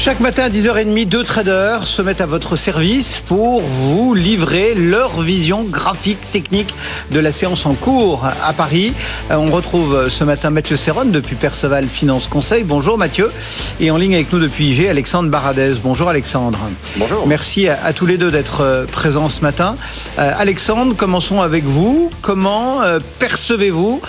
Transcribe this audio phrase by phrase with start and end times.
[0.00, 5.20] Chaque matin à 10h30, deux traders se mettent à votre service pour vous livrer leur
[5.20, 6.74] vision graphique, technique
[7.10, 8.94] de la séance en cours à Paris.
[9.30, 12.64] Euh, on retrouve ce matin Mathieu Serron depuis Perceval Finance Conseil.
[12.64, 13.30] Bonjour Mathieu.
[13.78, 15.74] Et en ligne avec nous depuis IG, Alexandre Baradez.
[15.82, 16.58] Bonjour Alexandre.
[16.96, 17.26] Bonjour.
[17.26, 19.76] Merci à, tous les deux d'être euh, présents ce matin.
[20.18, 22.10] Euh, Alexandre, commençons avec vous.
[22.22, 22.80] Comment
[23.18, 24.00] percevez-vous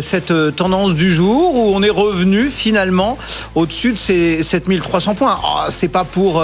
[0.00, 3.16] cette tendance du jour où on est revenu finalement
[3.54, 6.42] au-dessus de ces 7300 points oh, C'est pas pour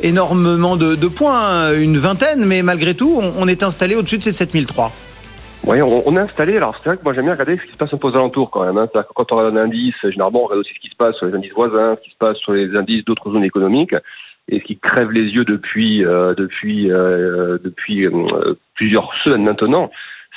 [0.00, 4.32] énormément de, points, hein, une vingtaine, mais malgré tout, on, est installé au-dessus de ces
[4.32, 4.90] 7003.
[5.66, 6.56] Oui, on, est installé.
[6.56, 8.14] Alors, c'est vrai que moi, j'aime bien regarder ce qui se passe un peu aux
[8.14, 8.78] alentours quand même.
[8.78, 8.86] Hein.
[8.86, 11.26] Que quand on regarde un indice, généralement, on regarde aussi ce qui se passe sur
[11.26, 13.94] les indices voisins, ce qui se passe sur les indices d'autres zones économiques.
[14.48, 19.90] Et ce qui crève les yeux depuis, euh, depuis, euh, depuis euh, plusieurs semaines maintenant,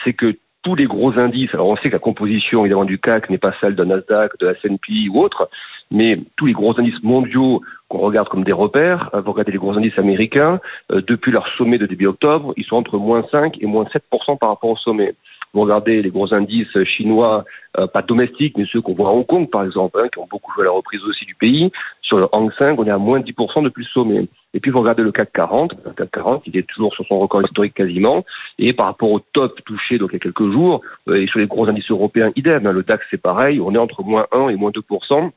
[0.03, 3.29] c'est que tous les gros indices, alors on sait que la composition évidemment du CAC
[3.29, 5.49] n'est pas celle d'un Nasdaq, de la S&P ou autre,
[5.91, 9.57] mais tous les gros indices mondiaux qu'on regarde comme des repères, euh, vous regardez les
[9.57, 10.59] gros indices américains,
[10.91, 14.37] euh, depuis leur sommet de début octobre, ils sont entre moins 5 et moins 7%
[14.37, 15.15] par rapport au sommet.
[15.53, 17.43] Vous regardez les gros indices chinois,
[17.79, 20.27] euh, pas domestiques, mais ceux qu'on voit à Hong Kong, par exemple, hein, qui ont
[20.29, 21.71] beaucoup joué à la reprise aussi du pays.
[22.03, 24.27] Sur le Hang Seng, on est à moins 10% depuis le sommet.
[24.53, 25.73] Et puis, vous regardez le CAC 40.
[25.85, 28.23] Le CAC 40, il est toujours sur son record historique quasiment.
[28.59, 30.81] Et par rapport au top touché donc il y a quelques jours,
[31.11, 32.67] et sur les gros indices européens, idem.
[32.67, 33.59] Hein, le DAX, c'est pareil.
[33.59, 35.31] On est entre moins 1 et moins 2%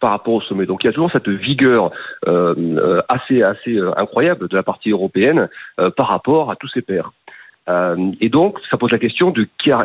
[0.00, 0.66] par rapport au sommet.
[0.66, 1.90] Donc il y a toujours cette vigueur
[2.28, 5.48] euh, euh assez assez euh, incroyable de la partie européenne
[5.96, 7.12] par rapport à tous ses pairs.
[8.20, 9.78] et donc ça pose la question de qui a,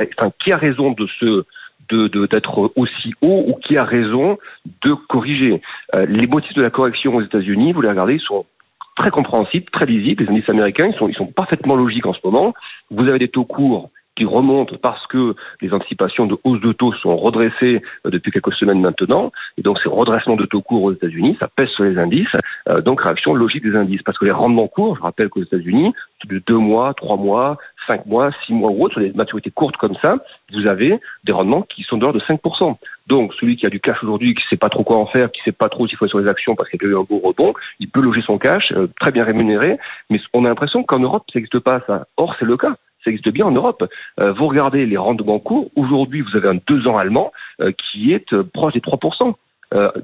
[0.44, 1.46] qui a raison de ce
[1.90, 4.38] de d'être aussi haut ou qui a raison
[4.86, 5.62] de corriger.
[5.94, 8.46] les motifs de la correction aux États-Unis, vous les regardez, ils sont
[8.96, 10.24] très compréhensibles, très lisibles.
[10.24, 12.54] Les indices américains, ils sont, ils sont parfaitement logiques en ce moment.
[12.92, 16.94] Vous avez des taux courts qui remonte parce que les anticipations de hausse de taux
[16.94, 19.32] sont redressées euh, depuis quelques semaines maintenant.
[19.58, 22.28] Et donc, ces redressements de taux courts aux États-Unis, ça pèse sur les indices.
[22.70, 24.02] Euh, donc, réaction logique des indices.
[24.04, 25.94] Parce que les rendements courts, je rappelle qu'aux États-Unis,
[26.28, 27.58] de deux mois, trois mois,
[27.90, 30.16] cinq mois, six mois ou autre, sur des maturités courtes comme ça,
[30.54, 32.76] vous avez des rendements qui sont dehors de 5%.
[33.08, 35.42] Donc, celui qui a du cash aujourd'hui, qui sait pas trop quoi en faire, qui
[35.44, 37.20] sait pas trop s'il faut être sur les actions parce qu'il a eu un beau
[37.20, 39.78] rebond, il peut loger son cash, euh, très bien rémunéré.
[40.10, 42.06] Mais on a l'impression qu'en Europe, ça n'existe pas, ça.
[42.18, 43.84] Or, c'est le cas ça existe bien en Europe.
[44.20, 47.32] Euh, vous regardez les rendements courts, aujourd'hui vous avez un 2 ans allemand
[47.62, 49.34] euh, qui est euh, proche des 3%.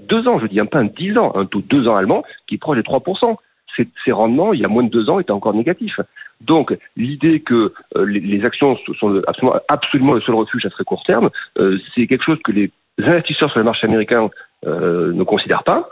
[0.09, 2.55] deux ans, je dis, un pas un 10 ans, un taux 2 ans allemand qui
[2.55, 3.35] est proche des 3%.
[3.75, 5.99] Ces, ces rendements, il y a moins de deux ans, étaient encore négatifs.
[6.41, 11.03] Donc, l'idée que les, les, actions sont absolument, absolument, le seul refuge à très court
[11.05, 14.29] terme, c'est quelque chose que les investisseurs sur le marché américain
[14.65, 15.89] ne considèrent pas.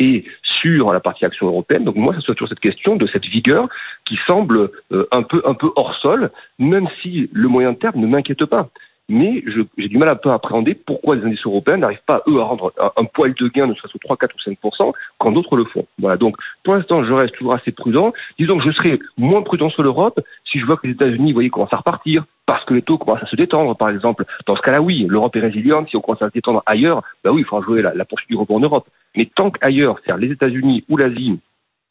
[0.00, 0.24] et
[0.62, 1.84] sur la partie action européenne.
[1.84, 3.68] Donc moi, ça soit toujours cette question de cette vigueur
[4.04, 8.06] qui semble euh, un peu un peu hors sol, même si le moyen terme ne
[8.06, 8.68] m'inquiète pas.
[9.08, 9.42] Mais
[9.76, 12.72] j'ai du mal à peu appréhender pourquoi les indices européens n'arrivent pas, eux, à rendre
[12.78, 15.86] un, poil de gain, ne serait-ce que 3, 4 ou 5% quand d'autres le font.
[15.98, 18.12] Voilà, donc pour l'instant, je reste toujours assez prudent.
[18.38, 20.20] Disons que je serai moins prudent sur l'Europe
[20.50, 22.98] si je vois que les États-Unis, vous voyez, commencent à repartir, parce que les taux
[22.98, 24.24] commencent à se détendre, par exemple.
[24.46, 25.88] Dans ce cas-là, oui, l'Europe est résiliente.
[25.88, 28.30] Si on commence à se détendre ailleurs, bah oui, il faudra jouer la, la poursuite
[28.30, 28.88] du rebond en Europe.
[29.16, 31.38] Mais tant qu'ailleurs, c'est-à-dire les États-Unis ou l'Asie,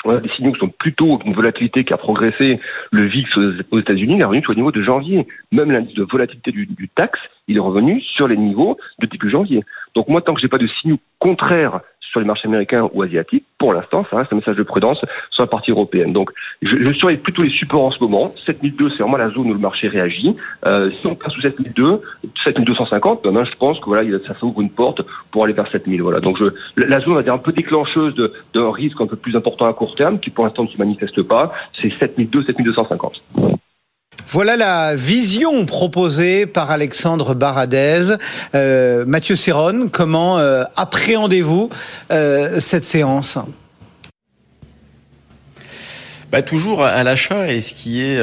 [0.04, 2.60] on a des signaux qui sont plutôt une volatilité qui a progressé,
[2.92, 3.38] le VIX
[3.72, 5.28] aux États-Unis, est revenu au niveau de janvier.
[5.52, 9.30] Même l'indice de volatilité du, du, taxe, il est revenu sur les niveaux de début
[9.30, 9.64] janvier.
[9.96, 11.82] Donc moi, tant que j'ai pas de signaux contraires
[12.12, 15.00] sur les marchés américains ou asiatiques, pour l'instant, ça reste un message de prudence
[15.32, 16.14] sur la partie européenne.
[16.14, 18.34] Donc, je, je surveille plutôt les supports en ce moment.
[18.36, 20.36] 7002, c'est vraiment la zone où le marché réagit.
[20.66, 22.02] Euh, si on passe sous 7002,
[22.44, 25.02] 7250, ben, je pense que voilà, ça s'ouvre une porte
[25.32, 26.02] pour aller vers 7000.
[26.02, 26.20] Voilà.
[26.20, 26.46] Donc, je,
[26.76, 28.16] la zone va dire un peu déclencheuse
[28.54, 31.22] d'un risque un peu plus important à court terme, qui pour l'instant ne se manifeste
[31.24, 31.54] pas.
[31.80, 33.22] C'est 7002, 7250.
[34.34, 38.16] Voilà la vision proposée par Alexandre Baradez.
[38.56, 41.70] Euh, Mathieu Serron, comment euh, appréhendez-vous
[42.12, 43.38] euh, cette séance?
[46.32, 47.52] Bah, toujours à l'achat.
[47.52, 48.18] Et ce qui est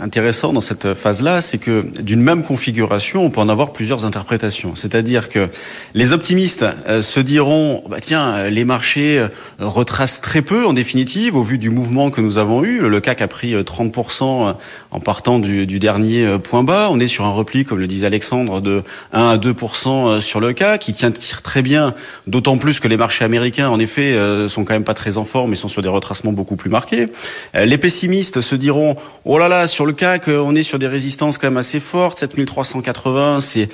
[0.00, 4.74] intéressant dans cette phase-là, c'est que d'une même configuration, on peut en avoir plusieurs interprétations.
[4.74, 5.50] C'est-à-dire que
[5.92, 6.64] les optimistes
[7.02, 9.26] se diront, bah, tiens, les marchés
[9.58, 12.88] retracent très peu en définitive au vu du mouvement que nous avons eu.
[12.88, 14.54] Le CAC a pris 30%
[14.92, 16.88] en partant du, du, dernier point bas.
[16.90, 20.52] On est sur un repli, comme le disait Alexandre, de 1 à 2% sur le
[20.52, 21.10] CAC, qui tient
[21.42, 21.94] très bien,
[22.26, 24.16] d'autant plus que les marchés américains, en effet,
[24.48, 27.06] sont quand même pas très en forme et sont sur des retracements beaucoup plus marqués.
[27.54, 31.38] Les pessimistes se diront, oh là là, sur le CAC, on est sur des résistances
[31.38, 33.68] quand même assez fortes, 7380, c'est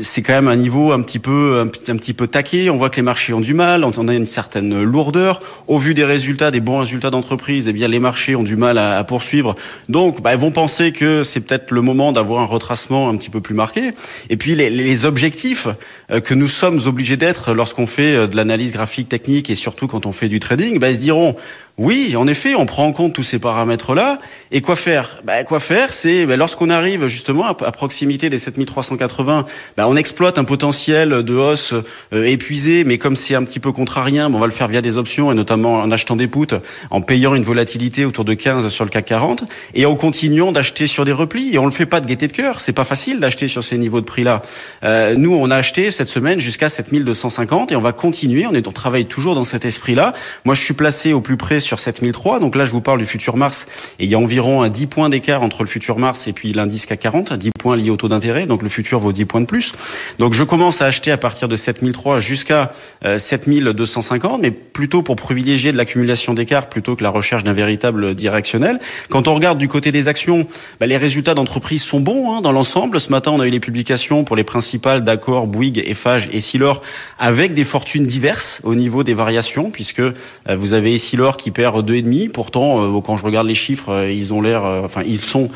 [0.00, 2.70] c'est quand même un niveau un petit peu un, petit peu taqué.
[2.70, 5.40] On voit que les marchés ont du mal, on a une certaine lourdeur.
[5.68, 8.78] Au vu des résultats, des bons résultats d'entreprise, eh bien les marchés ont du mal
[8.78, 9.54] à, à poursuivre.
[9.88, 13.30] Donc, bah, ils vont penser que c'est peut-être le moment d'avoir un retracement un petit
[13.30, 13.90] peu plus marqué.
[14.28, 15.66] Et puis les, objectifs
[16.10, 19.86] euh, que nous sommes obligés d'être lorsqu'on fait euh, de l'analyse graphique technique et surtout
[19.86, 21.36] quand on fait du trading, bah, ils se diront
[21.80, 24.18] oui, en effet, on prend en compte tous ces paramètres-là.
[24.52, 25.22] Et quoi faire?
[25.24, 25.94] Bah, Quoi faire?
[25.94, 29.46] C'est bah, lorsqu'on arrive justement à, proximité des 7380,
[29.78, 31.72] bah, on exploite un potentiel de hausse
[32.12, 34.98] euh, épuisé, mais comme c'est un petit peu contrarien, on va le faire via des
[34.98, 36.54] options et notamment en achetant des puts,
[36.90, 40.86] en payant une volatilité autour de 15 sur le CAC 40 et en continuant d'acheter
[40.86, 41.54] sur des replis.
[41.54, 42.60] Et on le fait pas de gaieté de cœur.
[42.60, 44.42] C'est pas facile d'acheter sur ces niveaux de prix-là.
[44.84, 48.46] Euh, nous, on a acheté cette semaine jusqu'à 7250 et on va continuer.
[48.46, 50.12] On est, on travaille toujours dans cet esprit-là.
[50.44, 52.38] Moi, je suis placé au plus près sur 7003.
[52.38, 53.66] Donc là, je vous parle du futur Mars
[53.98, 56.52] et il y a environ un 10 points d'écart entre le futur Mars et puis
[56.52, 58.44] l'indice CAC 40, 10 points liés au taux d'intérêt.
[58.44, 59.72] Donc le futur vaut 10 points de plus.
[60.18, 62.72] Donc je commence à acheter à partir de 7003 jusqu'à
[63.16, 68.14] 7250, euh, mais plutôt pour privilégier de l'accumulation d'écart plutôt que la recherche d'un véritable
[68.14, 68.80] directionnel.
[69.08, 70.46] Quand on regarde du côté des actions,
[70.78, 73.00] bah, les résultats d'entreprise sont bons hein, dans l'ensemble.
[73.00, 76.82] Ce matin, on a eu les publications pour les principales d'accord, Bouygues, Eiffage et Silor,
[77.18, 80.12] avec des fortunes diverses au niveau des variations, puisque euh,
[80.48, 82.28] vous avez Essilor qui perd deux et demi.
[82.28, 85.48] Pourtant, euh, quand je regarde les chiffres, euh, ils ont l'air, enfin, ils sont,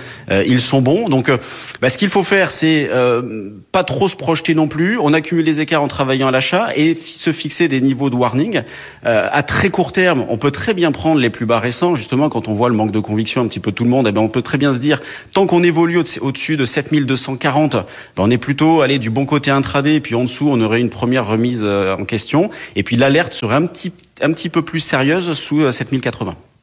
[0.47, 1.09] ils sont bons.
[1.09, 1.31] Donc,
[1.81, 2.89] bah, ce qu'il faut faire, c'est
[3.73, 4.99] pas trop se projeter non plus.
[4.99, 8.63] On accumule les écarts en travaillant à l'achat et se fixer des niveaux de warning.
[9.05, 11.95] à très court terme, on peut très bien prendre les plus bas récents.
[11.97, 14.13] Justement, quand on voit le manque de conviction un petit peu tout le monde, eh
[14.13, 15.01] ben, on peut très bien se dire,
[15.33, 17.85] tant qu'on évolue au-dessus de 7240, ben,
[18.19, 21.27] on est plutôt allé du bon côté intraday, puis en dessous, on aurait une première
[21.27, 22.51] remise en question.
[22.77, 26.31] Et puis l'alerte serait un petit un petit peu plus sérieuse sous 7080.
[26.31, 26.54] Euh,